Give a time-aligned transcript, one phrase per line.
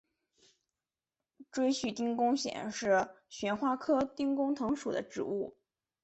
[1.51, 5.55] 锥序丁公藤是旋花科丁公藤属的植物。